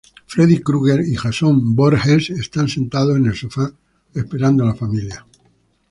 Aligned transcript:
Freddy 0.25 0.57
Krueger 0.63 1.01
y 1.01 1.15
Jason 1.15 1.75
Voorhees 1.75 2.31
están 2.31 2.67
sentados 2.67 3.15
en 3.17 3.27
el 3.27 3.35
sofá, 3.35 3.69
esperando 4.15 4.63
a 4.63 4.69
la 4.69 4.73
familia. 4.73 5.27